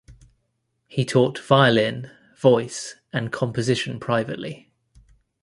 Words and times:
He 0.87 1.05
taught 1.05 1.37
violin, 1.37 2.09
voice 2.35 2.95
and 3.13 3.31
composition 3.31 3.99
privately. 3.99 4.71